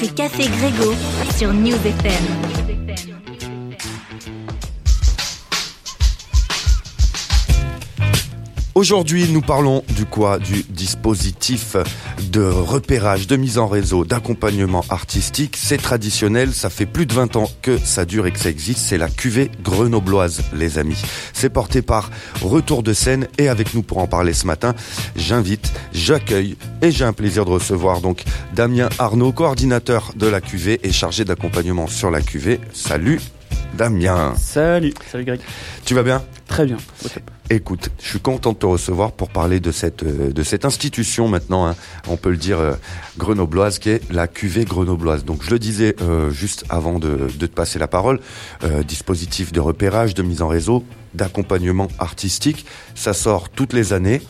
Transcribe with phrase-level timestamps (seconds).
[0.00, 0.94] C'est Café Grégo
[1.36, 2.59] sur News FM.
[8.76, 10.38] Aujourd'hui, nous parlons du quoi?
[10.38, 11.76] Du dispositif
[12.30, 15.56] de repérage, de mise en réseau, d'accompagnement artistique.
[15.56, 18.78] C'est traditionnel, ça fait plus de 20 ans que ça dure et que ça existe.
[18.78, 21.02] C'est la cuvée grenobloise, les amis.
[21.32, 22.10] C'est porté par
[22.42, 24.74] Retour de scène et avec nous pour en parler ce matin,
[25.16, 28.22] j'invite, j'accueille et j'ai un plaisir de recevoir donc
[28.54, 32.60] Damien Arnaud, coordinateur de la cuvée et chargé d'accompagnement sur la cuvée.
[32.72, 33.20] Salut
[33.74, 34.34] Damien.
[34.36, 35.40] Salut, salut Greg.
[35.84, 36.22] Tu vas bien?
[36.46, 36.76] Très bien.
[37.52, 41.26] Écoute, je suis content de te recevoir pour parler de cette euh, de cette institution
[41.26, 41.74] maintenant, hein,
[42.08, 42.74] on peut le dire euh,
[43.18, 45.24] grenobloise, qui est la cuvée grenobloise.
[45.24, 48.20] Donc je le disais euh, juste avant de, de, te passer la parole,
[48.86, 50.84] dispositif de repérage, de mise en réseau,
[51.14, 54.22] d'accompagnement artistique, ça sort toutes les années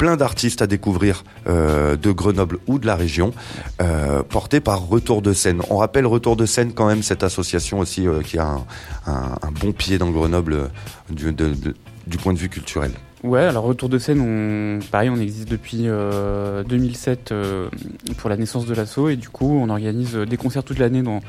[0.00, 3.34] plein d'artistes à découvrir euh, de Grenoble ou de la région,
[3.82, 5.60] euh, porté par Retour de scène.
[5.68, 8.60] On rappelle Retour de scène quand même, cette association aussi euh, qui a
[9.06, 10.68] un, bon pied dans Grenoble euh,
[11.10, 12.92] du, point de vue culturel.
[13.24, 17.68] Ouais, alors Retour de scène, pareil, on existe depuis euh, 2007 euh,
[18.16, 21.20] pour la naissance de l'assaut et du coup, on organise des concerts toute l'année dans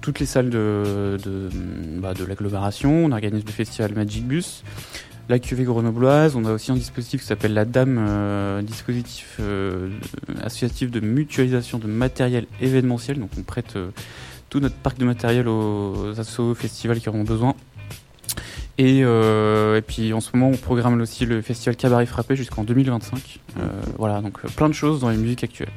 [0.00, 1.50] toutes les salles de, de,
[2.00, 3.04] bah, de l'agglomération.
[3.04, 4.64] On organise le festival Magic Bus
[5.28, 6.36] la cuvée grenobloise.
[6.36, 9.90] On a aussi un dispositif qui s'appelle la DAM, euh, dispositif euh,
[10.42, 13.18] associatif de mutualisation de matériel événementiel.
[13.18, 13.90] Donc on prête euh,
[14.50, 17.54] tout notre parc de matériel aux assos, festivals qui auront besoin.
[18.78, 23.40] Et, et, puis en ce moment, on programme aussi le festival Cabaret Frappé jusqu'en 2025.
[23.96, 25.72] voilà, donc plein de choses dans les musiques actuelles.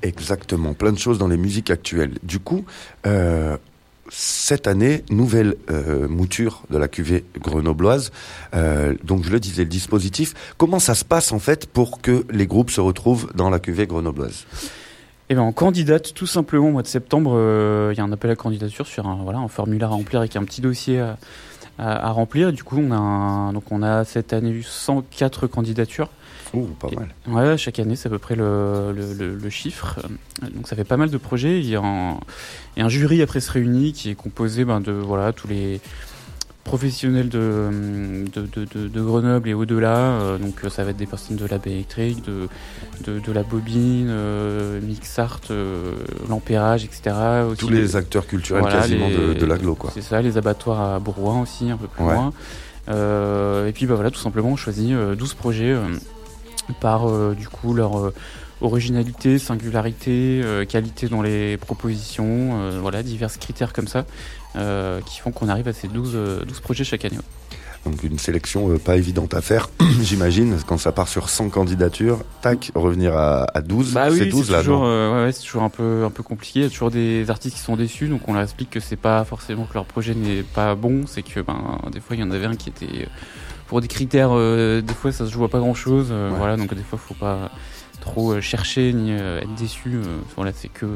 [0.00, 2.14] Exactement, plein de choses dans les musiques actuelles.
[2.22, 2.64] Du coup,
[4.10, 8.12] cette année, nouvelle euh, mouture de la cuvée grenobloise.
[8.54, 10.34] Euh, donc je le disais, le dispositif.
[10.56, 13.86] Comment ça se passe en fait pour que les groupes se retrouvent dans la cuvée
[13.86, 14.46] grenobloise?
[15.30, 17.32] Eh ben, on candidate tout simplement au mois de septembre.
[17.32, 20.36] Il euh, y a un appel à candidature sur un, voilà, formulaire à remplir avec
[20.36, 21.00] un petit dossier
[21.78, 22.52] à, remplir.
[22.52, 26.10] Du coup, on a, donc on a cette année eu 104 candidatures.
[26.54, 27.08] Ouh, pas mal.
[27.26, 30.00] Ouais, chaque année, c'est à peu près le, le, le, le, chiffre.
[30.54, 31.60] Donc ça fait pas mal de projets.
[31.60, 32.18] Il y a un,
[32.76, 35.48] il y a un jury après se réunit qui est composé ben, de voilà tous
[35.48, 35.80] les
[36.64, 39.96] professionnels de, de, de, de Grenoble et au-delà.
[39.96, 42.48] Euh, donc ça va être des personnes de la baie électrique, de,
[43.06, 45.92] de, la bobine, euh, Mixart, euh,
[46.28, 47.14] l'ampérage, etc.
[47.50, 49.74] Aussi Tous les, les acteurs culturels voilà, quasiment les, de, l'agglo.
[49.74, 49.90] quoi.
[49.94, 52.14] C'est ça, les abattoirs à Bourgoin aussi, un peu plus ouais.
[52.14, 52.32] loin.
[53.68, 55.76] et puis bah, voilà, tout simplement, on choisit 12 projets
[56.80, 58.12] par du coup leur
[58.60, 64.06] originalité, singularité, euh, qualité dans les propositions, euh, voilà, divers critères comme ça,
[64.56, 67.18] euh, qui font qu'on arrive à ces 12, 12 projets chaque année.
[67.84, 69.68] Donc une sélection pas évidente à faire,
[70.00, 74.26] j'imagine, quand ça part sur 100 candidatures, tac, revenir à, à 12, bah oui, c'est
[74.26, 76.90] 12 là, toujours, ouais, c'est toujours un peu, un peu compliqué, il y a toujours
[76.90, 79.84] des artistes qui sont déçus, donc on leur explique que c'est pas forcément que leur
[79.84, 82.70] projet n'est pas bon, c'est que ben, des fois il y en avait un qui
[82.70, 83.06] était...
[83.66, 86.28] Pour des critères, des fois ça se joue à pas grand chose, ouais.
[86.36, 87.50] voilà, donc des fois faut pas
[88.04, 89.94] trop chercher ni euh, être déçu.
[89.94, 90.86] Euh, voilà, c'est que,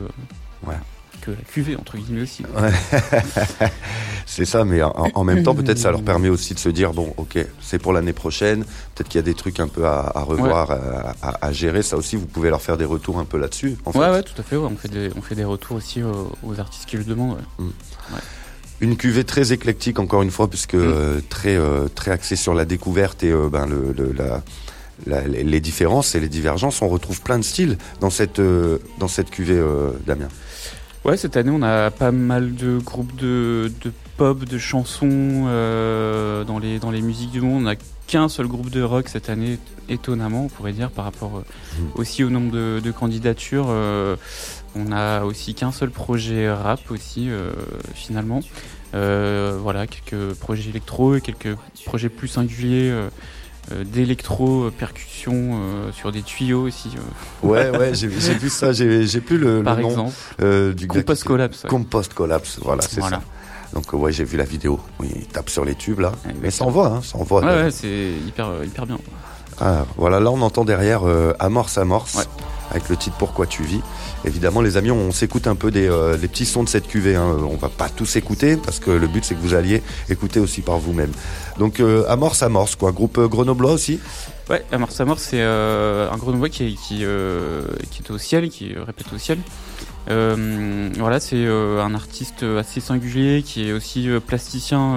[1.22, 2.44] que la cuvée, entre guillemets aussi.
[2.56, 2.70] Ouais.
[4.26, 6.92] c'est ça, mais en, en même temps, peut-être ça leur permet aussi de se dire
[6.92, 8.64] bon, ok, c'est pour l'année prochaine.
[8.94, 10.76] Peut-être qu'il y a des trucs un peu à, à revoir, ouais.
[11.22, 11.82] à, à, gérer.
[11.82, 13.76] Ça aussi, vous pouvez leur faire des retours un peu là-dessus.
[13.84, 13.98] En fait.
[13.98, 14.56] Ouais, ouais, tout à fait.
[14.56, 14.68] Ouais.
[14.70, 17.38] On, fait des, on fait des retours aussi aux, aux artistes qui le demandent.
[17.58, 17.68] Mm.
[18.80, 20.82] Une cuvée très éclectique, encore une fois, puisque mm.
[20.82, 24.42] euh, très, euh, très axée sur la découverte et euh, ben, le, le, la
[25.06, 29.08] la, les différences et les divergences, on retrouve plein de styles dans cette, euh, dans
[29.08, 30.28] cette cuvée, euh, Damien.
[31.04, 36.44] Ouais, cette année, on a pas mal de groupes de, de pop, de chansons euh,
[36.44, 37.62] dans, les, dans les musiques du monde.
[37.62, 37.76] On n'a
[38.08, 41.82] qu'un seul groupe de rock cette année, étonnamment, on pourrait dire, par rapport mmh.
[41.94, 43.68] aussi au nombre de, de candidatures.
[44.76, 47.52] Euh, on a aussi qu'un seul projet rap aussi, euh,
[47.94, 48.40] finalement.
[48.92, 53.08] voilà, quelques projets électro et quelques projets plus singuliers
[53.70, 56.90] euh, d'électro percussion euh, sur des tuyaux aussi.
[56.96, 57.46] Euh.
[57.46, 58.72] Ouais, ouais, j'ai vu ça.
[58.72, 61.64] J'ai plus le, Par le nom exemple, euh, du Compost Collapse.
[61.64, 61.70] Ouais.
[61.70, 63.18] Compost Collapse, voilà, c'est voilà.
[63.18, 63.22] ça.
[63.74, 64.80] Donc ouais, j'ai vu la vidéo.
[64.98, 66.08] Oui, il tape sur les tubes là.
[66.08, 66.40] Exactement.
[66.42, 67.42] Mais ça envoie, hein, ça envoie.
[67.42, 68.98] Ouais, ouais c'est hyper, hyper bien.
[69.60, 72.14] Ah, voilà, là on entend derrière euh, Amorce Amorce.
[72.16, 72.24] Ouais
[72.70, 73.80] avec le titre Pourquoi tu vis.
[74.24, 77.16] Évidemment, les amis, on s'écoute un peu des, euh, petits sons de cette cuvée.
[77.16, 77.36] Hein.
[77.50, 80.60] On va pas tous écouter parce que le but c'est que vous alliez écouter aussi
[80.60, 81.12] par vous-même.
[81.58, 82.92] Donc euh, Amorce Amorce, quoi.
[82.92, 84.00] Groupe euh, grenoblois aussi.
[84.50, 88.48] Ouais, Amorce Amorce, c'est euh, un grenoblois qui est, qui, euh, qui est au ciel,
[88.48, 89.38] qui répète au ciel.
[90.10, 94.96] Euh, voilà, c'est un artiste assez singulier qui est aussi plasticien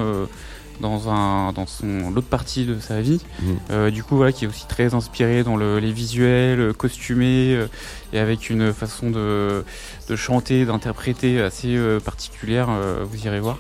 [0.82, 3.22] dans un dans son l'autre partie de sa vie.
[3.42, 3.58] Mhm.
[3.72, 7.54] Euh, du coup, voilà, qui est aussi très inspiré dans le, les visuels, euh, costumés
[7.56, 7.68] euh,
[8.12, 9.64] et avec une façon de,
[10.10, 12.70] de chanter, d'interpréter assez euh, particulière.
[13.04, 13.60] vous irez voir.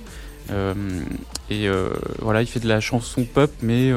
[1.49, 1.69] Et
[2.19, 3.93] voilà, il fait de la chanson pop, mais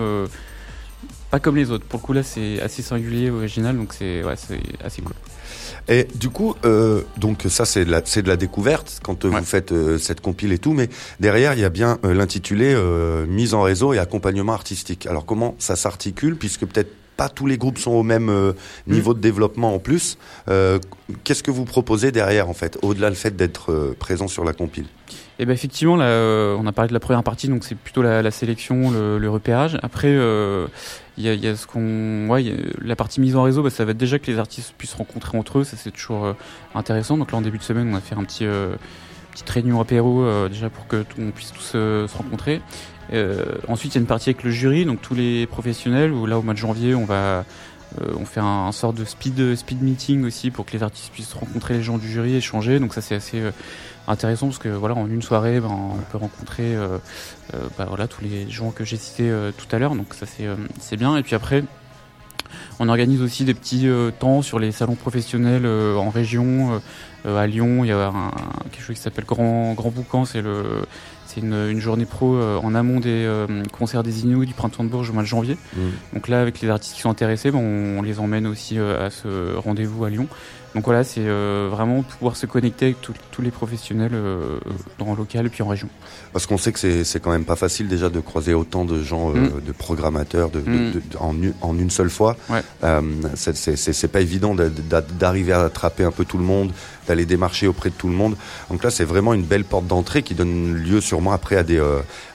[1.30, 1.84] pas comme les autres.
[1.84, 5.16] Pour le coup, là, c'est assez singulier, original, donc c'est ouais, c'est assez cool.
[5.88, 9.30] Et du coup, euh, donc ça c'est de la c'est de la découverte quand euh,
[9.30, 9.40] Ouais.
[9.40, 10.88] vous faites euh, cette compile et tout, mais
[11.20, 15.06] derrière il y a bien euh, l'intitulé euh, mise en réseau et accompagnement artistique.
[15.06, 18.54] Alors comment ça s'articule puisque peut-être pas tous les groupes sont au même euh,
[18.88, 20.18] niveau de développement en plus.
[20.48, 20.78] Euh,
[21.22, 24.52] Qu'est-ce que vous proposez derrière en fait, au-delà le fait d'être euh, présent sur la
[24.52, 24.86] compile?
[25.38, 28.02] Et ben effectivement, là, euh, on a parlé de la première partie, donc c'est plutôt
[28.02, 29.78] la, sélection, le, repérage.
[29.82, 30.68] Après, euh,
[31.18, 33.70] il y, a, il y a ce qu'on, ouais, la partie mise en réseau, bah,
[33.70, 36.24] ça va être déjà que les artistes puissent se rencontrer entre eux, ça c'est toujours
[36.24, 36.32] euh,
[36.74, 37.18] intéressant.
[37.18, 38.76] Donc là, en début de semaine, on a fait un petit, euh,
[39.34, 42.60] petite réunion apéro euh, déjà pour que on puisse tous euh, se rencontrer.
[43.12, 46.12] Euh, ensuite, il y a une partie avec le jury, donc tous les professionnels.
[46.12, 47.42] Où là, au mois de janvier, on va euh,
[48.16, 51.74] on fait un, sort de speed speed meeting aussi pour que les artistes puissent rencontrer
[51.74, 52.78] les gens du jury, échanger.
[52.78, 53.50] Donc ça, c'est assez euh,
[54.08, 56.98] intéressant parce que voilà en une soirée ben, on peut rencontrer euh,
[57.54, 59.94] euh, bah, voilà tous les gens que j'ai cités euh, tout à l'heure.
[59.94, 61.16] Donc ça c'est euh, c'est bien.
[61.16, 61.64] Et puis après
[62.78, 66.78] on organise aussi des petits euh, temps sur les salons professionnels euh, en région euh,
[67.26, 67.84] euh, à Lyon.
[67.84, 68.30] Il y a un,
[68.70, 70.24] quelque chose qui s'appelle Grand Grand Boucan.
[70.24, 70.86] C'est le
[71.34, 74.84] c'est une, une journée pro euh, en amont des euh, concerts des Inuits du printemps
[74.84, 75.56] de Bourges au mois de janvier
[76.12, 79.06] donc là, avec les artistes qui sont intéressés, ben, on, on les emmène aussi euh,
[79.06, 80.28] à ce rendez-vous à Lyon.
[80.74, 84.58] Donc voilà, c'est euh, vraiment pouvoir se connecter avec tout- tous les professionnels euh,
[84.98, 85.88] dans le local et puis en région.
[86.32, 89.30] Parce qu'on sait que c'est quand même pas facile déjà de croiser autant de gens,
[89.30, 89.60] euh, Mm.
[89.66, 90.64] de programmateurs, de, Mm.
[90.64, 92.36] de- de- en, une- en une seule fois.
[92.50, 92.60] Ouais.
[92.82, 93.00] Euh,
[93.36, 96.72] c'est- pas évident d'a- d'a- d'arriver à attraper un peu tout le monde,
[97.06, 98.36] d'aller démarcher auprès de tout le monde.
[98.70, 101.80] Donc là, c'est vraiment une belle porte d'entrée qui donne lieu sûrement après à des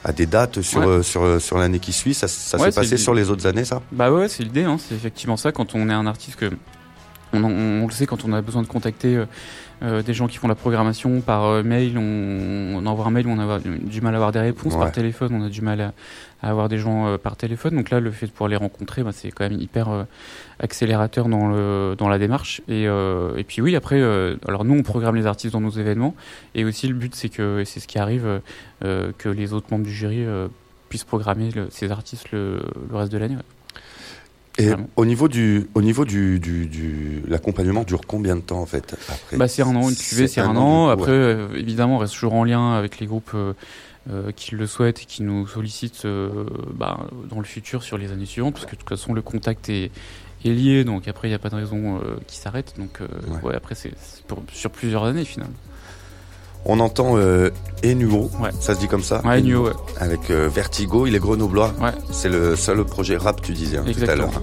[0.04, 1.02] à des dates sur Ouais.
[1.02, 2.14] sur sur l'année qui suit.
[2.14, 3.82] Ça, ça s'est passé sur les autres années, ça?
[3.92, 6.50] Bah ouais, c'est l'idée, hein, c'est effectivement ça quand on est un artiste que
[7.32, 9.24] on, on- on le sait quand on a besoin de contacter euh,
[9.82, 13.26] euh, des gens qui font la programmation par euh, mail, on, on envoie un mail,
[13.28, 14.80] on a du mal à avoir des réponses Ouais.
[14.80, 15.92] par téléphone, on a du mal à,
[16.42, 17.76] à avoir des gens euh, par téléphone.
[17.76, 19.88] Donc là, le fait de pouvoir les rencontrer, bah, c'est quand même hyper
[20.58, 22.60] accélérateur dans le dans la démarche.
[22.68, 25.70] Et, euh, et puis oui, après, euh, alors nous on programme les artistes dans nos
[25.70, 26.14] événements,
[26.54, 28.40] et aussi le but c'est que et c'est ce qui arrive,
[28.82, 30.24] que les autres membres du jury
[30.88, 32.60] puissent programmer le- ces artistes le,
[32.90, 33.36] le reste de l'année.
[33.36, 33.42] ouais.
[34.60, 34.88] Et Vraiment.
[34.96, 38.94] au niveau du au niveau du du, du l'accompagnement dure combien de temps en fait
[39.08, 40.84] après Bah, c'est un an, une cuvée, c'est un an.
[40.86, 41.16] coup, Après, ouais.
[41.18, 43.54] euh, évidemment, on reste toujours en lien avec les groupes euh,
[44.10, 48.12] euh, qui le souhaitent et qui nous sollicitent euh, bah, dans le futur sur les
[48.12, 49.90] années suivantes, parce que de toute façon, le contact est,
[50.44, 52.74] est lié, donc après, il n'y a pas de raison qui s'arrête.
[52.78, 53.40] Donc, Ouais.
[53.50, 53.54] ouais.
[53.54, 53.92] après, c'est
[54.52, 55.54] sur plusieurs années, finalement.
[56.64, 57.50] On entend euh,
[57.84, 58.50] Enuo, Ouais.
[58.60, 59.72] ça se dit comme ça Ouais, Enuo, ouais.
[59.98, 61.72] Avec euh, Vertigo, il est grenoblois.
[62.10, 64.42] C'est le seul projet rap, tu disais hein, tout à l'heure.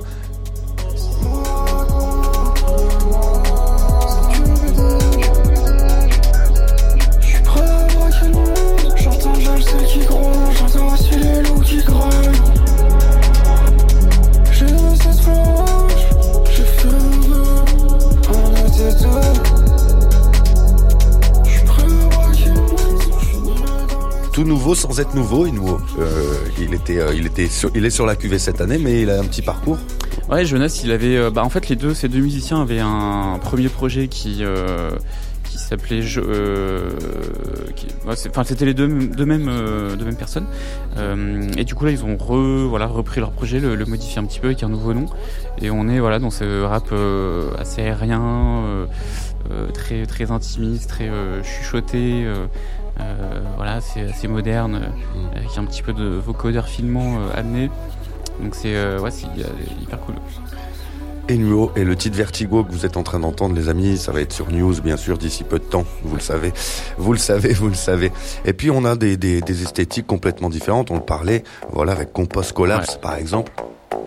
[24.37, 25.81] Tout nouveau sans être nouveau, Enuo.
[25.97, 29.09] Euh, il était, euh, il était, il est sur la cuvée cette année, mais il
[29.09, 29.79] a un petit parcours.
[30.29, 31.17] Ouais, Jonas, il avait.
[31.17, 34.43] euh, bah, en fait, les deux, ces deux musiciens avaient un premier projet qui.
[35.43, 36.01] qui s'appelait
[38.05, 39.49] enfin c'était les deux deux mêmes
[39.97, 40.45] deux mêmes personnes
[41.57, 44.47] et du coup là ils ont repris leur projet le, le modifié un petit peu
[44.47, 45.05] avec un nouveau nom
[45.61, 46.93] et on est voilà dans ce rap
[47.57, 48.87] assez aérien
[49.73, 51.09] très très intimiste très
[51.43, 52.25] chuchoté
[53.55, 57.69] voilà c'est assez moderne euh, avec un petit peu de vocodeur filmant euh, amené
[58.41, 59.43] donc c'est euh, ouais euh,
[59.81, 60.15] hyper cool
[61.29, 64.21] Enuo et le titre Vertigo que vous êtes en train d'entendre, les amis, ça va
[64.21, 65.83] être sur News, bien sûr, d'ici peu de temps.
[66.03, 66.53] Vous le savez,
[66.97, 68.13] vous le savez, vous le savez.
[68.45, 70.89] Et puis on a des, des, des esthétiques complètement différentes.
[70.89, 73.01] On le parlait, voilà, avec Compost Collapse, Ouais.
[73.01, 73.51] par exemple.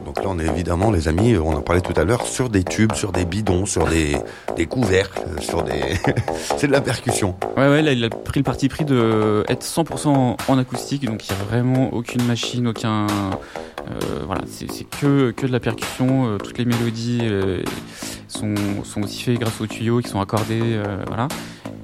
[0.04, 2.64] Donc là, on est évidemment, les amis, on en parlait tout à l'heure, sur des
[2.64, 4.16] tubes, sur des bidons, sur des,
[4.56, 5.80] des couvercles, sur des.
[6.56, 7.36] C'est de la percussion.
[7.56, 11.28] Ouais, ouais, là, il a pris le parti pris de être 100% en, acoustique, donc
[11.28, 13.06] il n'y a vraiment aucune machine, aucun.
[13.06, 17.62] euh, voilà, c'est que, que de la percussion, euh, toutes les mélodies euh,
[18.30, 21.28] sont, sont aussi faites grâce aux tuyaux qui sont accordés, euh, voilà.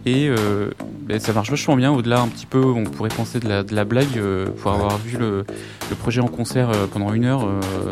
[0.07, 3.49] Et euh, ben, ça marche vachement bien, au-delà un petit peu, on pourrait penser de
[3.49, 5.45] la, de la blague, euh, pour avoir vu le,
[5.91, 7.49] le projet en concert euh, pendant une heure,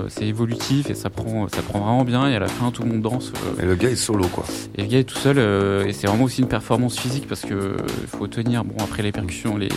[0.08, 2.90] c'est évolutif et ça prend, ça prend vraiment bien, et à la fin tout le
[2.90, 3.32] monde danse.
[3.60, 4.44] Et le gars est solo, quoi.
[4.76, 5.38] et le gars est tout seul
[5.86, 9.56] et c'est vraiment aussi une performance physique parce que faut tenir bon après les percussions
[9.56, 9.68] les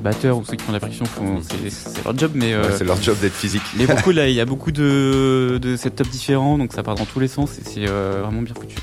[0.00, 2.84] les batteurs ou ceux qui font la font- c'est leur job, mais, euh, Ouais, c'est
[2.84, 3.62] leur job d'être physique.
[3.76, 7.04] mais beaucoup là, il y a beaucoup de, de setups différents, donc ça part dans
[7.04, 8.76] tous les sens et c'est euh, vraiment bien foutu.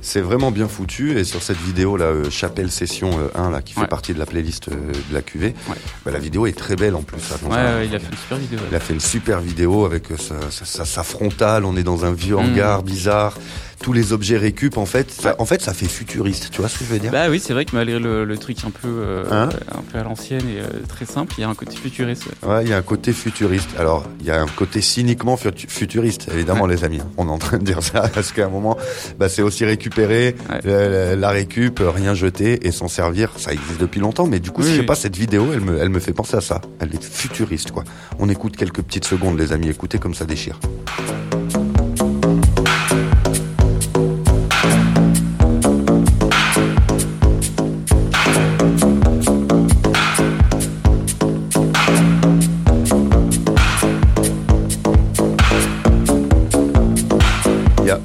[0.00, 3.62] C'est vraiment bien foutu et sur cette vidéo là, euh, Chapelle Session euh, 1 là,
[3.62, 3.86] qui fait Ouais.
[3.86, 5.76] partie de la playlist euh, de la QV, Ouais.
[6.04, 7.20] bah, la vidéo est très belle en plus.
[7.42, 8.58] dans Ouais, un- il a fait une super vidéo.
[8.70, 11.64] Il a fait une super vidéo avec euh, sa, sa- sa- frontale.
[11.64, 12.38] On est dans un vieux Mm.
[12.40, 13.36] hangar bizarre.
[13.82, 15.10] Tous les objets récup en fait.
[15.10, 16.50] Ça, en fait, ça fait futuriste.
[16.52, 17.10] Tu vois ce que je veux dire?
[17.10, 19.48] Bah oui, c'est vrai que malgré le, le truc un peu, euh, Hein?
[19.72, 22.24] un peu à l'ancienne et euh, très simple, il y a un côté futuriste.
[22.44, 22.48] ouais.
[22.48, 23.70] Ouais, il y a un côté futuriste.
[23.78, 27.00] Alors, il y a un côté cyniquement futu- futuriste, évidemment, les amis.
[27.16, 28.76] On est en train de dire ça parce qu'à un moment,
[29.18, 31.16] bah, c'est aussi récupérer Ouais.
[31.16, 33.30] la récup, rien jeter et s'en servir.
[33.36, 35.78] Ça existe depuis longtemps, mais du coup, Oui, je sais pas, cette vidéo, elle me,
[35.80, 36.60] elle me fait penser à ça.
[36.78, 37.82] Elle est futuriste, quoi.
[38.20, 39.68] On écoute quelques petites secondes, les amis.
[39.70, 40.60] Écoutez comme ça déchire.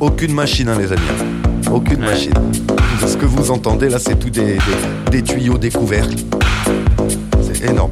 [0.07, 1.01] Aucune machine, hein, les amis.
[1.71, 2.07] Aucune Ouais.
[2.11, 2.33] machine.
[3.05, 6.07] Ce que vous entendez là, c'est tout des, des- des tuyaux découverts.
[7.41, 7.91] C'est énorme.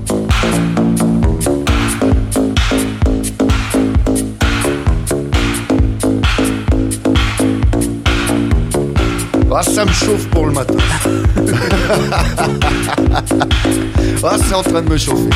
[9.57, 10.74] Ah, ça me chauffe pour le matin.
[14.24, 15.29] ah, c'est en train de me chauffer.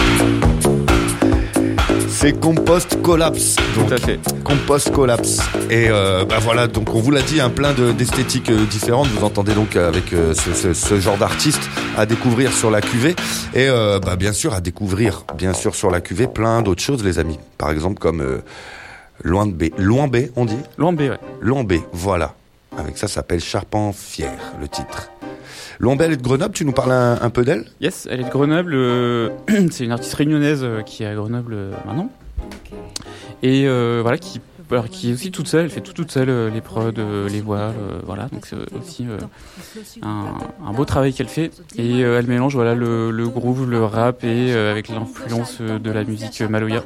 [2.09, 3.55] C'est Compost Collapse.
[3.75, 4.19] Donc, Tout à fait.
[4.43, 5.39] Compost Collapse.
[5.69, 9.07] Et euh, bah voilà, donc on vous l'a dit, un plein de- d'esthétiques euh, différentes.
[9.07, 12.81] Vous entendez donc euh, avec euh, ce, ce- ce genre d'artistes à découvrir sur la
[12.81, 13.15] cuvée.
[13.53, 17.03] Et euh, bah, bien sûr, à découvrir, bien sûr, sur la cuvée, plein d'autres choses,
[17.03, 17.39] les amis.
[17.57, 18.39] Par exemple, comme euh,
[19.23, 19.65] Loin de B.
[19.77, 20.57] Loin B, on dit?
[20.77, 21.19] Loin B, ouais.
[21.41, 22.33] Loin B, voilà.
[22.77, 25.09] Avec ça, ça s'appelle Charpent Fier, le titre.
[25.79, 27.63] Loin B, elle est de Grenoble, tu nous parles un, un peu d'elle?
[27.79, 28.73] Yes, elle est de Grenoble.
[28.75, 29.29] euh,
[29.71, 32.11] c'est une artiste réunionnaise euh, qui est à Grenoble euh, maintenant.
[33.43, 34.41] Et euh, voilà, qui,
[34.75, 35.65] alors, qui est aussi toute seule.
[35.65, 38.27] Elle fait tout toute seule, euh, les prods, euh, les voix, euh, voilà.
[38.27, 39.05] Donc c'est aussi
[40.01, 41.51] un, beau travail qu'elle fait.
[41.77, 46.83] Et elle mélange voilà le, groove, le rap et avec l'influence de la musique Maloya.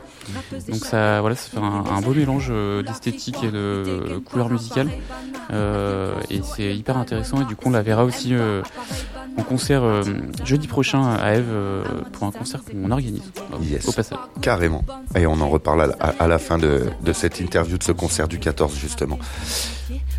[0.70, 2.52] Donc ça, voilà, ça fait un, un beau mélange
[2.86, 4.90] d'esthétique et de couleurs musicales.
[5.52, 7.42] Euh, et c'est hyper intéressant.
[7.42, 8.34] Et du coup, on la verra aussi
[9.38, 10.04] en concert euh,
[10.46, 13.22] jeudi prochain à Eve euh, pour un concert qu'on organise
[13.62, 13.88] Yes.
[13.88, 14.18] au passage.
[14.42, 14.84] Carrément.
[15.16, 17.84] Et on en reparle à, la- à- à la fin de, de cette interview, de
[17.84, 19.18] ce concert du 14, justement.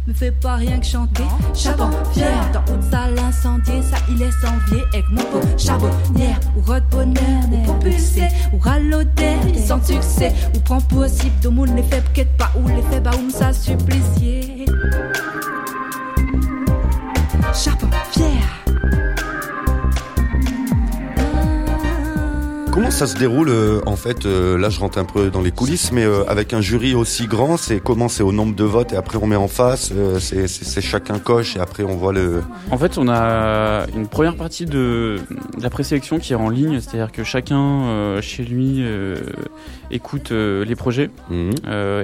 [0.07, 1.23] Me fais pas rien que chanter.
[1.55, 4.85] Charbon fier, dans haute salle incendiée, ça il est envié.
[4.93, 10.81] Avec mon pot charbonnière, ou rod bonheur, ou propulsé, ou ralodé, sans succès, ou prend
[10.83, 14.67] possible, de monde les faibles, quête pas, ou les faibles, ou ça supplicié.
[22.75, 25.53] Comment ça se déroule euh, en fait euh, Là, je rentre un peu dans les
[25.53, 28.93] coulisses, mais euh, avec un jury aussi grand, c'est comment C'est au nombre de votes
[28.93, 29.93] et après on met en face.
[30.19, 32.43] c'est chacun coche et après on voit le.
[32.73, 35.21] En fait, on a une première partie de,
[35.57, 38.85] de la présélection qui est en ligne, c'est-à-dire que chacun chez lui
[39.93, 41.11] écoute les projets.
[41.31, 41.53] Mhm.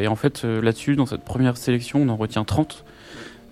[0.01, 2.85] Et en fait, là-dessus, dans cette première sélection, on en retient 30.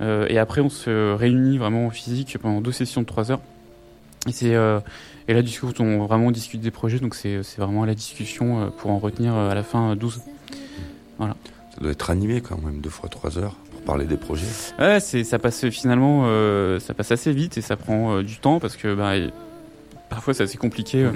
[0.00, 3.40] Euh, et après, on se réunit vraiment en physique pendant deux sessions de 3 heures.
[4.28, 4.54] Et, c'est,
[5.28, 8.62] et là, du coup, on vraiment discute des projets, donc c'est, vraiment à la discussion
[8.62, 10.20] euh, pour en retenir euh, à la fin euh, 12.
[11.20, 14.46] Ça doit être animé quand même deux fois trois heures pour parler des projets.
[14.78, 18.58] Ouais, ça passe finalement, euh, ça passe assez vite et ça prend euh, du temps
[18.58, 19.12] parce que bah,
[20.08, 21.12] parfois c'est assez compliqué euh,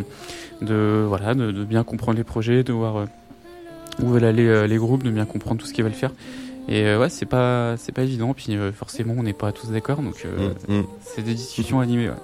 [0.61, 3.07] de, voilà, de, de bien comprendre les projets, de voir
[4.02, 6.12] où veulent aller les groupes, de bien comprendre tout ce qu'ils veulent faire.
[6.69, 8.35] Et ouais, c'est pas, c'est pas évident.
[8.35, 10.76] Puis forcément, on n'est pas tous d'accord, donc Mhm.
[10.76, 10.85] Mhm.
[11.02, 12.09] c'est des discussions animées.
[12.09, 12.14] Ouais.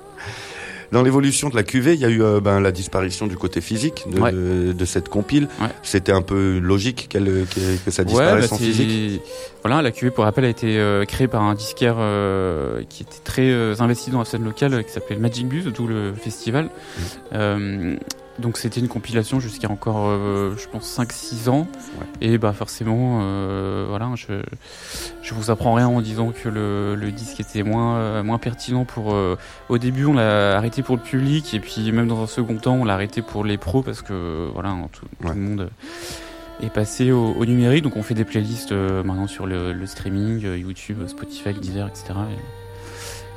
[0.91, 3.61] Dans l'évolution de la QV, il y a eu euh, ben, la disparition du côté
[3.61, 4.33] physique de, Ouais.
[4.33, 5.49] de, de cette compile.
[5.61, 5.69] Ouais.
[5.83, 9.21] C'était un peu logique qu'elle, que, que ça Ouais, disparaisse bah, en c'est- physique.
[9.63, 13.21] Voilà, la QV pour rappel a été euh, créée par un disquaire euh, qui était
[13.23, 16.71] très investi dans la scène locale, qui s'appelait Magic Bus, d'où le festival.
[17.33, 17.97] Mmh.
[18.39, 21.67] Donc c'était une compilation jusqu'à encore, euh, je pense, 5-6 ans.
[21.99, 22.07] Ouais.
[22.21, 24.43] Et bah forcément, euh, voilà, je,
[25.23, 28.85] je vous apprends rien en disant que le, le disque était moins, euh, moins pertinent
[28.85, 29.13] pour...
[29.13, 29.37] euh,
[29.69, 32.75] au début, on l'a arrêté pour le public, et puis même dans un second temps,
[32.75, 35.71] on l'a arrêté pour les pros, parce que voilà, tout, tout le monde
[36.63, 39.87] est passé au, au numérique, donc on fait des playlists euh, maintenant sur le, le
[39.87, 42.05] streaming, YouTube, Spotify, Deezer, etc.
[42.31, 42.37] Et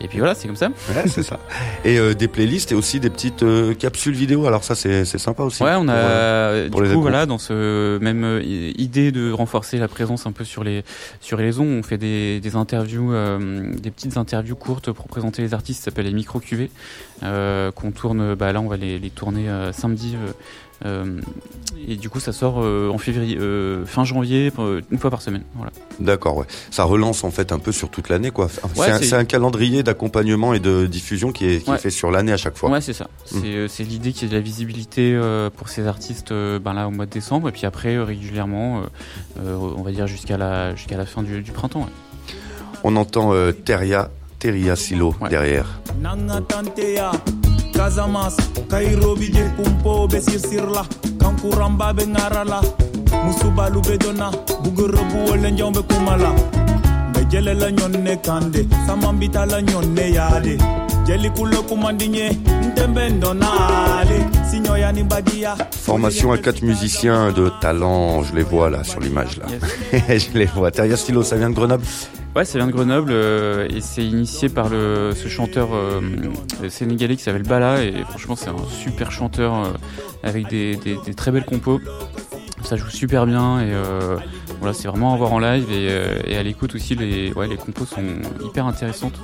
[0.07, 0.67] puis voilà, c'est comme ça.
[0.67, 1.39] Ouais, c'est ça.
[1.85, 4.45] Et euh, des playlists et aussi des petites euh, capsules vidéo.
[4.45, 5.63] Alors ça, c'est sympa aussi.
[5.63, 10.25] Ouais, on a euh, du coup voilà dans ce même idée de renforcer la présence
[10.25, 10.83] un peu sur les
[11.21, 13.13] sur les ondes, on fait des, des interviews,
[13.79, 16.41] des petites interviews courtes pour présenter les artistes, ça s'appelle les micro
[17.23, 18.35] euh, qu'on tourne.
[18.35, 20.15] Bah là, on va les, les tourner samedi.
[20.85, 21.19] Euh,
[21.87, 24.51] et du coup, ça sort euh, en février, euh, fin janvier,
[24.91, 25.43] une fois par semaine.
[25.55, 25.71] Voilà.
[25.99, 26.45] D'accord, ouais.
[26.69, 28.45] Ça relance en fait un peu sur toute l'année, quoi.
[28.63, 31.79] Enfin, Ouais, c'est un- calendrier d'accompagnement et de diffusion qui est, qui est Ouais.
[31.79, 32.69] fait sur l'année à chaque fois.
[32.69, 33.07] Ouais, c'est ça.
[33.25, 36.59] C'est euh, c'est l'idée qu'il y ait de la visibilité euh, pour ces artistes euh,
[36.59, 38.83] ben là au mois de décembre et puis après euh, régulièrement, euh,
[39.45, 41.81] euh, on va dire jusqu'à la jusqu'à la fin du, du printemps.
[41.81, 42.33] ouais.
[42.83, 44.09] On entend euh, Teria,
[44.39, 45.29] Teria Silo Ouais.
[45.29, 45.79] derrière.
[47.81, 48.35] Casamas
[48.69, 50.83] kairobi je kumpo be sirsirla
[51.17, 52.61] kankuramba be ngarala
[53.25, 54.27] musubalu be dona
[54.63, 56.29] bugorobu wole njombe kumala.
[57.13, 58.67] Be jele la nyonne kande.
[58.85, 60.57] Samambita la nyonne yade
[65.71, 69.45] Formation à quatre musiciens de talent, je les vois là sur l'image là.
[70.09, 70.27] Yes.
[70.31, 70.71] je les vois.
[70.71, 71.83] Teria Silo, ça vient de Grenoble
[72.35, 75.99] Ouais, ça vient de Grenoble euh, et c'est initié par le, ce chanteur euh,
[76.69, 79.73] sénégalais qui s'appelle Bala et franchement c'est un super chanteur euh,
[80.23, 81.81] avec des, des, des très belles compos.
[82.63, 84.17] Ça joue super bien et euh,
[84.61, 87.47] voilà c'est vraiment à voir en live et, euh, et à l'écoute aussi les, ouais,
[87.47, 88.03] les compos sont
[88.45, 89.19] hyper intéressantes.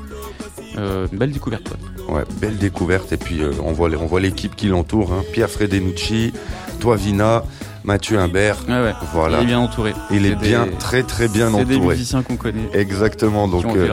[0.78, 1.70] Euh, belle découverte.
[1.70, 2.18] quoi.
[2.18, 3.12] Ouais, belle découverte.
[3.14, 5.12] Et puis euh, on voit les- on voit l'équipe qui l'entoure.
[5.14, 5.24] Hein.
[5.34, 6.34] Pierre Fredenucci,
[6.80, 7.44] toi Vina,
[7.84, 8.58] Mathieu Imbert.
[8.68, 8.94] Ouais, ouais.
[9.14, 9.38] Voilà.
[9.40, 9.94] Il est bien entouré.
[10.12, 11.96] Il est bien, des- très très bien C'est des entouré.
[11.96, 13.48] musiciens qu'on connaît, Exactement.
[13.48, 13.88] Donc euh,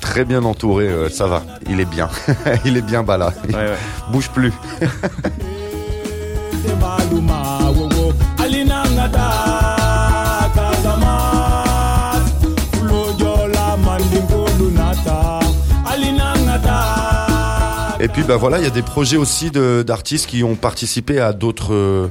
[0.00, 0.88] très bien entouré.
[0.88, 1.42] euh, ça va.
[1.68, 2.08] Il est bien.
[2.64, 3.32] il est bien bas là.
[3.48, 3.76] Ouais, ouais.
[4.12, 4.52] Bouge plus.
[18.08, 21.32] Et puis bah voilà, il y a des projets aussi d'artistes qui ont participé à
[21.34, 22.08] d'autres euh,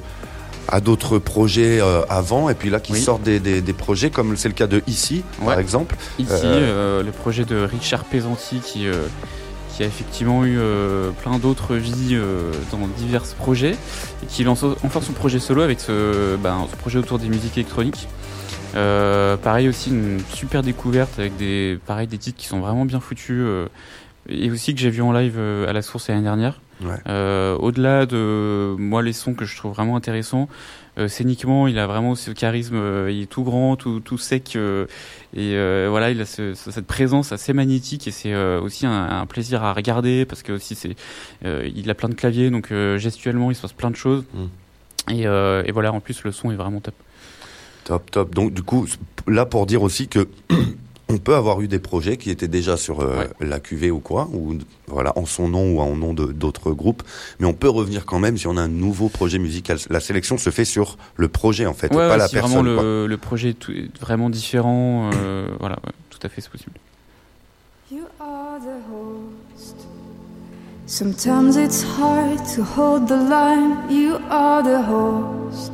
[0.69, 3.01] à d'autres projets euh, avant et puis là qui Oui.
[3.01, 5.95] sortent des, des, des projets comme c'est le cas de ici par exemple.
[6.19, 8.85] Ici, Euh, euh, le projet de Richard Pesanti qui,
[9.75, 10.59] qui a effectivement eu
[11.23, 12.15] plein d'autres vies
[12.71, 13.71] dans divers projets
[14.23, 17.57] et qui lance enfin son projet solo avec ce, ben, ce projet autour des musiques
[17.57, 18.07] électroniques.
[18.73, 23.41] Pareil aussi une super découverte avec des pareil des titres qui sont vraiment bien foutus
[24.29, 26.59] et aussi que j'ai vu en live euh, à la source l'année dernière.
[26.81, 26.93] Ouais.
[27.07, 30.47] Euh, Au-delà de moi les sons que je trouve vraiment intéressants,
[30.99, 34.55] euh, scéniquement il a vraiment ce charisme, euh, il est tout grand, tout, tout sec
[35.35, 39.25] et voilà il a ce- ce- cette présence assez magnétique et c'est aussi un, un
[39.25, 40.95] plaisir à regarder parce que aussi c'est
[41.43, 45.13] il a plein de claviers donc gestuellement il se passe plein de choses Mm.
[45.13, 46.93] et, et voilà en plus le son est vraiment top.
[47.85, 48.35] Top top.
[48.35, 48.85] Donc du coup
[49.27, 50.27] là pour dire aussi que
[51.09, 54.27] on peut avoir eu des projets qui étaient déjà sur euh, la QV ou quoi
[54.33, 54.55] ou
[54.87, 57.01] voilà en son nom ou en nom de- d'autres groupes,
[57.39, 59.77] mais on peut revenir quand même si on a un nouveau projet musical.
[59.89, 62.57] La sélection se fait sur le projet en fait, Ouais, pas ouais, la si personne.
[62.65, 62.83] vraiment quoi.
[62.83, 66.51] le, le projet est tout- est vraiment différent, euh, voilà ouais, tout à fait c'est
[66.51, 66.73] possible.
[67.91, 69.75] You are the host.
[70.85, 73.75] Sometimes it's hard to hold the line.
[73.89, 75.73] You are the host.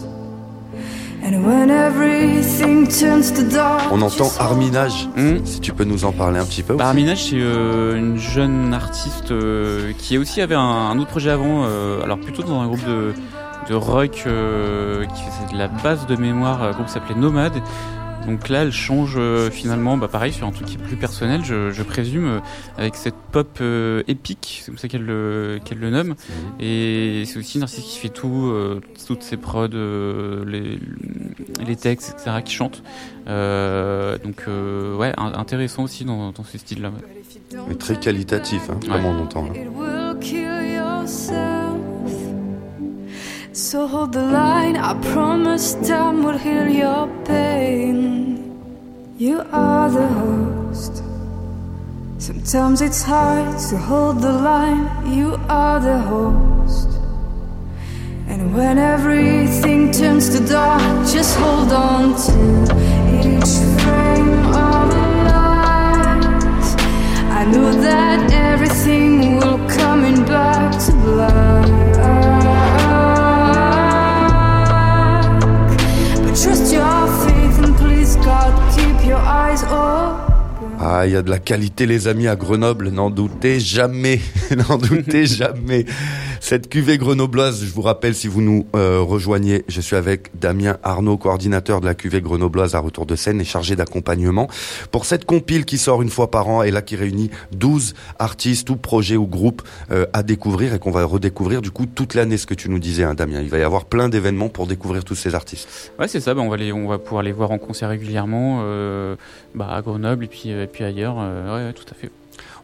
[3.91, 5.07] On entend Arminage.
[5.15, 5.37] Hmm.
[5.45, 6.73] Si tu peux nous en parler un petit peu.
[6.73, 6.89] Bah, aussi.
[6.89, 11.63] Arminage, c'est euh, une jeune artiste euh, qui aussi avait un, un autre projet avant,
[11.65, 13.13] euh, alors plutôt dans un groupe de,
[13.69, 17.61] de rock euh, qui faisait de la basse de mémoire, un groupe qui s'appelait Nomade.
[18.27, 21.41] Donc là, elle change euh, finalement, bah pareil, sur un truc qui est plus personnel,
[21.43, 22.39] je, je présume, euh,
[22.77, 26.15] avec cette pop euh, épique, c'est comme ça qu'elle le, qu'elle le nomme.
[26.59, 30.79] Et c'est aussi une artiste qui fait tout, euh, toutes ses prods, euh, les,
[31.65, 32.81] les textes, etc., qui chante.
[33.27, 36.89] Euh, donc euh, ouais, un- intéressant aussi dans, dans ce style-là.
[36.89, 37.59] ouais.
[37.67, 38.89] Mais très qualitatif, hein, Ouais.
[38.89, 39.45] comme on entend.
[39.45, 40.13] hein.
[43.53, 44.77] So hold the line.
[44.77, 49.13] I promise time will heal your pain.
[49.15, 51.03] You are the host.
[52.17, 54.89] Sometimes it's hard to hold the line.
[55.05, 56.89] You are the host.
[58.27, 62.63] And when everything turns to dark, just hold on to
[63.21, 64.12] each frame
[80.79, 82.89] Ah, il y a de la qualité, les amis, à Grenoble.
[82.89, 84.19] N'en doutez jamais.
[84.57, 85.85] N'en doutez jamais.
[86.53, 90.77] Cette cuvée grenobloise, je vous rappelle, si vous nous euh, rejoignez, je suis avec Damien
[90.83, 94.47] Arnaud, coordinateur de la cuvée grenobloise à retour de scène et chargé d'accompagnement
[94.91, 98.69] pour cette compile qui sort une fois par an et là qui réunit 12 artistes
[98.69, 102.37] ou projets ou groupes euh, à découvrir et qu'on va redécouvrir du coup toute l'année,
[102.37, 103.41] ce que tu nous disais, hein, Damien.
[103.41, 105.91] Il va y avoir plein d'événements pour découvrir tous ces artistes.
[105.97, 106.35] Ouais, c'est ça.
[106.35, 109.15] Bah, on va on va pouvoir les voir en concert régulièrement, euh,
[109.55, 111.15] bah, à Grenoble et puis, et puis ailleurs.
[111.15, 112.11] ouais, tout à fait.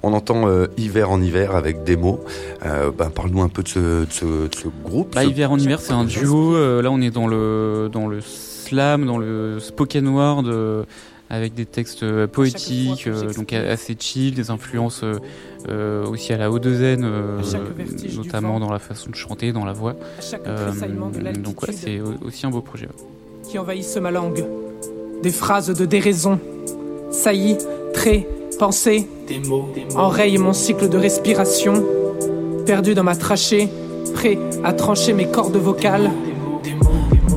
[0.02, 2.22] On entend euh, Hiver en hiver avec des mots.
[2.66, 5.14] Euh, bah, Parle-nous un peu de ce, de ce, de ce groupe.
[5.16, 6.56] Bah, Hiver en hiver, c'est un duo.
[6.56, 8.22] Euh, là, on est dans le, dans le
[8.70, 10.84] slam, dans le spoken word, euh,
[11.30, 15.04] avec des textes euh, poétiques, euh, donc assez chill, des influences
[16.08, 17.06] aussi à la O2N,
[18.16, 19.96] notamment dans la façon de chanter, dans la voix.
[21.44, 22.88] donc ouais, c'est aussi un beau projet.
[23.50, 24.46] Qui envahissent ma langue.
[25.24, 26.40] Des phrases de déraison.
[27.12, 27.58] Saillies,
[27.94, 28.28] traits,
[28.60, 29.08] pensées,
[29.96, 31.84] enraye mon cycle de respiration,
[32.66, 33.70] perdu dans ma trachée,
[34.14, 36.12] prêt à trancher mes cordes vocales.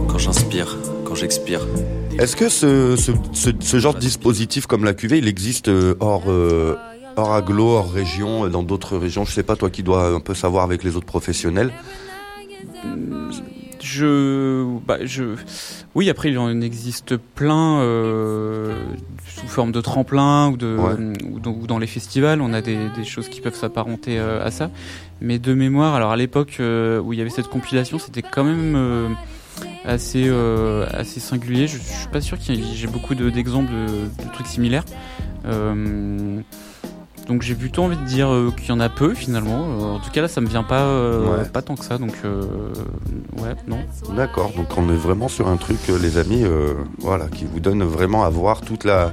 [0.09, 1.61] Quand j'inspire, quand j'expire.
[2.19, 5.95] Est-ce que ce, ce, ce, ce, genre de dispositif comme la cuvée, il existe euh,
[6.01, 6.77] hors, euh,
[7.17, 9.25] hors aglo, hors région, dans d'autres régions?
[9.25, 11.73] Je sais pas, toi qui dois un peu savoir avec les autres professionnels.
[13.83, 15.35] Je, bah, je,
[15.95, 16.09] oui.
[16.09, 18.75] Après, il en existe plein euh,
[19.27, 20.95] sous forme de tremplin ou, de, Ouais.
[21.33, 22.41] ou, dans, ou dans les festivals.
[22.41, 24.71] On a des, des choses qui peuvent s'apparenter euh, à ça.
[25.21, 28.45] Mais de mémoire, alors à l'époque euh, où il y avait cette compilation, c'était quand
[28.45, 29.09] même euh,
[29.85, 31.67] assez euh, assez singulier.
[31.67, 34.47] Je, je suis pas sûr qu'il y ait j'ai beaucoup de- d'exemples de, de trucs
[34.49, 34.85] similaires.
[35.45, 36.41] Euh,
[37.29, 39.65] donc j'ai plutôt envie de dire euh, qu'il y en a peu finalement.
[39.65, 41.45] Euh, en tout cas là, ça me vient pas euh, Ouais.
[41.49, 41.99] pas tant que ça.
[41.99, 42.43] Donc euh,
[43.39, 43.79] ouais, non.
[44.15, 47.61] D'accord, donc on est vraiment sur un truc, euh, les amis, euh, voilà, qui vous
[47.61, 49.13] donne vraiment à voir toute la,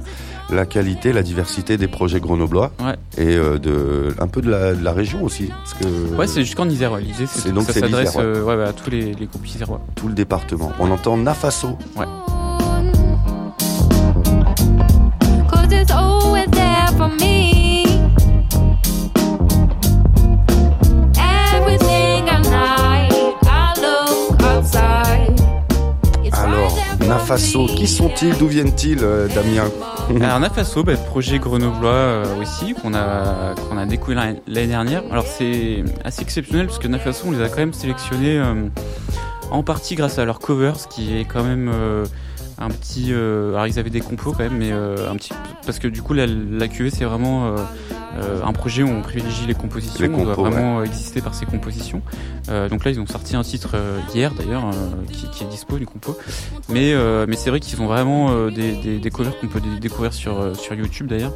[0.50, 2.96] la qualité, la diversité des projets grenoblois Ouais.
[3.16, 5.46] et euh, de, un peu de la, de la région aussi.
[5.48, 6.92] Parce que Ouais, c'est jusqu'en Isère.
[6.92, 7.00] Ouais.
[7.02, 8.22] L'idée, c'est donc ça c'est s'adresse ouais.
[8.22, 9.80] euh, ouais, ouais, à tous les, les groupes isérois.
[9.94, 10.72] tout le département.
[10.80, 11.78] On entend Nafaso.
[15.48, 17.69] Cause it's always there for me.
[27.36, 27.74] Me.
[27.76, 29.64] qui sont-ils D'où viennent-ils, euh, Damien
[30.24, 35.02] Alors Nafaso, bah, projet grenoblois euh, aussi qu'on a a découvert l'année- dernière.
[35.10, 38.68] Alors c'est assez exceptionnel parce que Nafaso on les a quand même sélectionnés euh,
[39.50, 41.70] en partie grâce à leur cover, ce qui est quand même
[42.58, 43.12] un petit.
[43.12, 45.32] alors ils avaient des compos quand même, mais un petit
[45.66, 47.54] parce que du coup la QV c'est vraiment
[48.18, 51.34] euh, un projet où on privilégie les compositions, Les on doit vraiment euh, exister par
[51.34, 52.02] ses compositions.
[52.48, 55.46] Euh, donc là ils ont sorti un titre euh, hier d'ailleurs euh, qui, qui est
[55.46, 56.16] dispo une compo.
[56.68, 59.78] Mais euh, mais c'est vrai qu'ils ont vraiment des, des, des covers qu'on peut dé-
[59.80, 61.32] découvrir sur sur YouTube d'ailleurs,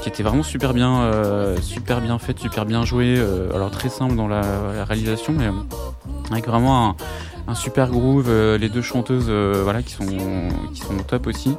[0.00, 3.16] qui étaient vraiment super bien euh, super bien faites, super bien jouées.
[3.18, 4.42] euh, alors très simple dans la,
[4.74, 5.52] la réalisation, mais euh,
[6.30, 6.96] avec vraiment un,
[7.48, 8.26] un super groove.
[8.28, 10.06] euh, les deux chanteuses euh, voilà qui sont
[10.72, 11.54] qui sont au top aussi.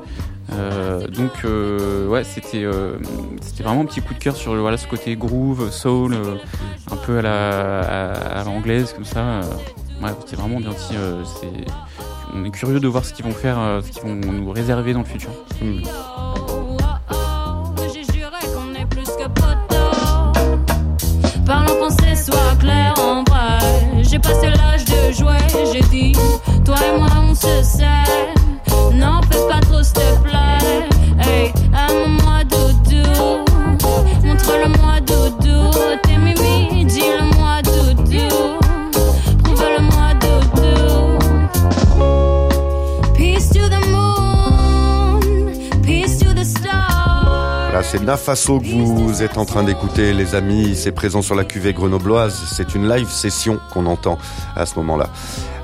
[0.51, 2.97] Euh, donc euh, ouais c'était euh,
[3.41, 6.35] c'était vraiment un petit coup de cœur sur voilà ce côté groove soul euh,
[6.91, 9.41] un peu à la à, à l'anglaise comme ça euh,
[10.03, 11.65] ouais c'était vraiment bien euh, c'est
[12.35, 14.99] on est curieux de voir ce qu'ils vont faire ce qu'ils vont nous réserver dans
[14.99, 15.31] le futur
[19.25, 20.33] qu'on potos.
[21.45, 24.03] Parlons pensée soit clair en vrai.
[24.03, 25.37] J'ai passé l'âge de jouer,
[25.73, 26.13] j'ai dit,
[26.63, 28.24] toi et moi on se sait.
[28.95, 30.87] N'en fais pas trop, s'il te plaît.
[31.19, 33.43] Hey, aime-moi doudou.
[34.23, 35.71] Montre-le-moi doudou.
[36.03, 38.59] T'es mimi, dis-le-moi doudou.
[39.43, 41.19] Prouve-le-moi doudou.
[43.15, 45.19] Peace to the moon,
[45.83, 47.73] peace to the stars.
[47.73, 50.75] Là, c'est Nafaso que vous êtes en train d'écouter, les amis.
[50.75, 52.35] C'est présent sur la cuvée grenobloise.
[52.53, 54.17] C'est une live session qu'on entend
[54.55, 55.09] à ce moment-là.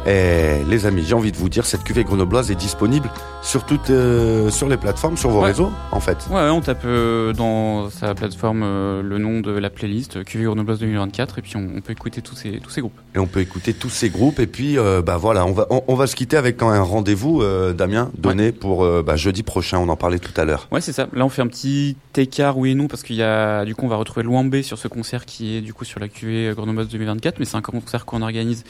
[0.08, 3.08] Et les amis, j'ai envie de vous dire, cette cuvée grenobloise est disponible
[3.44, 5.48] sur toutes, euh, sur les plateformes, sur vos Ouais.
[5.48, 6.18] réseaux, en fait.
[6.32, 10.78] ouais, on tape euh, dans sa plateforme euh, le nom de la playlist QV Grenoble
[10.78, 13.40] 2024 et puis on, on peut écouter tous ces tous ces groupes Et on peut
[13.42, 14.40] écouter tous ces groupes.
[14.40, 18.10] Et puis, bah voilà, on va, on, on va se quitter avec un rendez-vous, Damien,
[18.18, 19.78] donné pour bah, jeudi prochain.
[19.80, 20.68] On en parlait tout à l'heure.
[20.72, 21.08] Ouais, c'est ça.
[21.14, 23.86] Là, on fait un petit écart, oui et non, parce qu'il y a, du coup,
[23.86, 26.88] on va retrouver Louambé sur ce concert qui est, du coup, sur la QV Grenoble
[26.88, 28.64] 2024, mais c'est un concert qu'on organise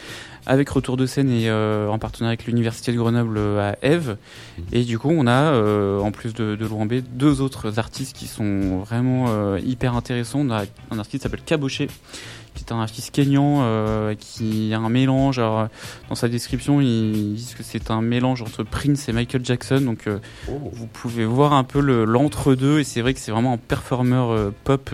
[0.45, 4.17] avec Retour de scène et euh, en partenariat avec l'Université de Grenoble euh, à Eve.
[4.71, 8.27] Et du coup, on a, euh, en plus de, de Louambé, deux autres artistes qui
[8.27, 10.39] sont vraiment euh, hyper intéressants.
[10.39, 11.87] On a un artiste qui s'appelle Cabochet,
[12.53, 15.39] qui est un artiste kényan euh, qui a un mélange.
[15.39, 15.67] Alors,
[16.09, 19.79] dans sa description, ils disent que c'est un mélange entre Prince et Michael Jackson.
[19.81, 22.79] Donc, euh, vous pouvez voir un peu le- l'entre-deux.
[22.79, 24.89] Et c'est vrai que c'est vraiment un performeur euh, pop,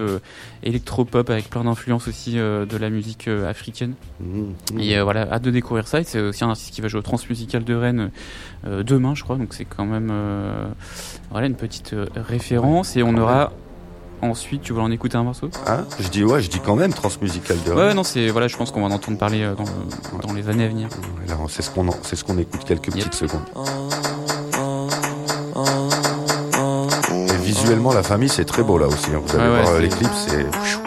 [0.63, 3.93] électro-pop, avec plein d'influences aussi de la musique africaine.
[4.19, 4.53] Mhm.
[4.79, 5.99] Et euh, voilà, hâte de découvrir ça.
[5.99, 8.11] Et c'est aussi un artiste qui va jouer au Transmusical de Rennes
[8.65, 9.37] demain, je crois.
[9.37, 10.11] Donc c'est quand même
[11.31, 12.95] voilà une petite référence.
[12.95, 13.51] Et on aura
[14.21, 16.93] ensuite, tu veux en écouter un morceau Hein je dis ouais, je dis quand même
[16.93, 19.63] transmusical de Ouais, non, c'est voilà, je pense qu'on va en entendre parler euh, dans,
[19.63, 20.87] le- dans les années à venir.
[21.27, 23.41] Là, c'est ce qu'on en- c'est ce qu'on écoute quelques petites secondes.
[27.29, 29.07] Et visuellement, la famille, c'est très beau là aussi.
[29.13, 29.21] hein.
[29.25, 30.86] Vous allez Ouais, ouais, voir euh, c'est- les clips, c'est.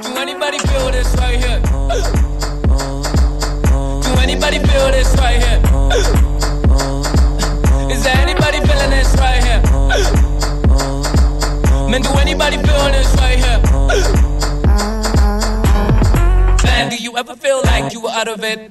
[17.20, 18.70] Ever feel like you were out of it?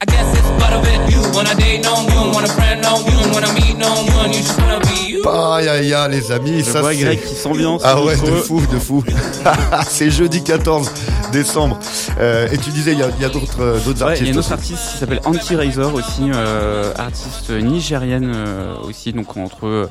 [0.00, 1.00] I guess it's part of it.
[1.12, 3.52] You wanna date no one, you don't want a friend no one, you don't wanna
[3.54, 5.22] meet no one, you just wanna be you.
[5.26, 6.98] Aïe aïe aïe les amis, Je ça vois c'est.
[7.00, 9.02] Greg qui s'ambiance Ah ouais, de fou, de fou.
[9.88, 10.90] c'est jeudi 14
[11.32, 11.78] décembre.
[12.20, 14.28] Euh, et tu disais, il y a, y a d'autres euh, d'autres Ouais, il y
[14.28, 14.38] a une artistes.
[14.38, 19.88] autre artiste qui s'appelle Anti Razor aussi, euh, artiste nigérienne euh, aussi, donc entre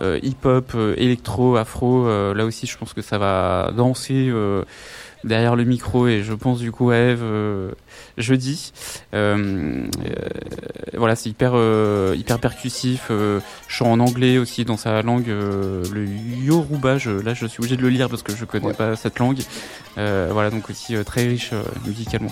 [0.00, 2.06] euh, hip-hop, euh, électro, afro.
[2.08, 4.64] euh, là aussi, je pense que ça va danser euh,
[5.24, 7.72] derrière le micro et je pense du coup à Eve euh,
[8.18, 8.72] jeudi.
[9.14, 10.28] Euh, euh,
[10.96, 15.84] voilà, c'est hyper euh, hyper percussif, euh, chant en anglais aussi dans sa langue, euh,
[15.92, 16.98] le Yoruba.
[16.98, 19.40] Je, là, je suis obligé de le lire parce que je connais pas cette langue.
[19.98, 22.30] Euh, voilà, donc aussi euh, très riche euh, musicalement.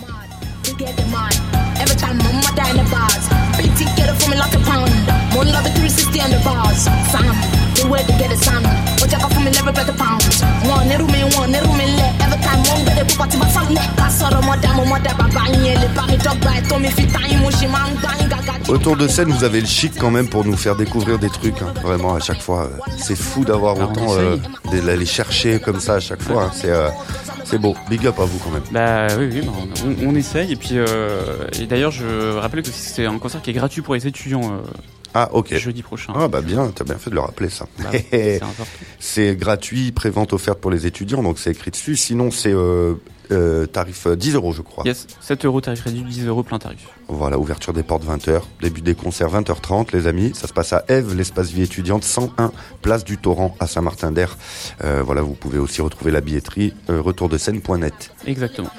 [1.81, 3.29] Every time I'm mother in the bars.
[3.57, 4.91] Big T get it for me like a pound.
[5.33, 6.83] More love it 360 on the bars.
[7.11, 8.63] Sam, the way to get it, Sam.
[8.99, 10.41] What you got for me, never better pounds.
[10.67, 12.21] One, never me, one, never me, let.
[12.21, 13.89] Every time one better put party, my son, let.
[13.99, 17.41] I saw the mother, my mother, baba, yeah, le barry dog, by Tommy, fit time,
[17.43, 18.51] mushi, man, bang, gaga.
[18.71, 21.61] Autour de scène, vous avez le chic quand même pour nous faire découvrir des trucs.
[21.61, 21.73] hein.
[21.81, 24.37] Vraiment, à chaque fois, euh, c'est fou d'avoir Ah, autant euh,
[24.71, 26.43] d'aller chercher comme ça à chaque fois.
[26.45, 26.51] hein.
[26.53, 26.89] C'est euh,
[27.43, 27.75] c'est beau.
[27.89, 28.61] Big up à vous quand même.
[28.71, 29.51] Bah oui, oui bah,
[30.03, 30.51] on, on essaye.
[30.53, 33.95] Et puis, euh, et d'ailleurs, je rappelle que c'est un concert qui est gratuit pour
[33.95, 34.61] les étudiants euh,
[35.13, 35.55] Ah ok.
[35.57, 36.13] jeudi prochain.
[36.15, 37.67] Ah bah bien, t'as bien fait de le rappeler ça.
[37.79, 38.63] Bah, c'est important.
[38.99, 41.95] c'est gratuit, prévente offerte pour les étudiants, donc c'est écrit dessus.
[41.95, 42.95] Sinon, c'est euh,
[43.31, 44.83] euh, tarif euh, 10 euros, je crois.
[44.85, 46.87] Yes, 7 euros tarif réduit, 10 euros plein tarif.
[47.07, 50.31] Voilà, ouverture des portes 20h, début des concerts 20h30, les amis.
[50.33, 54.37] Ça se passe à Eve, l'espace vie étudiante, 101 place du Torrent à Saint-Martin-d'Air.
[54.83, 58.11] Euh, voilà, vous pouvez aussi retrouver la billetterie euh, retour de scène.net.
[58.25, 58.69] Exactement.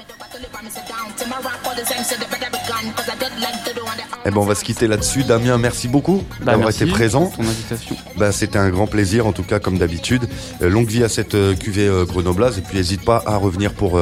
[4.25, 5.23] Eh ben, on va se quitter là-dessus.
[5.23, 7.25] Damien, merci beaucoup Bah, d'avoir été présent.
[7.25, 7.95] pour ton invitation.
[8.17, 10.27] Bah, c'était un grand plaisir, en tout cas, comme d'habitude.
[10.61, 12.05] Euh, longue vie à cette euh, cuvée euh.
[12.05, 13.99] Et puis, n'hésite pas à revenir pour,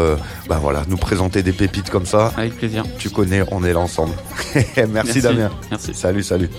[0.48, 2.32] bah voilà, nous présenter des pépites comme ça.
[2.38, 2.84] Avec plaisir.
[2.98, 4.14] Tu connais, on est là ensemble.
[4.56, 5.22] merci, Merci.
[5.22, 5.52] Damien.
[5.72, 5.94] Merci.
[5.94, 6.50] Salut, salut.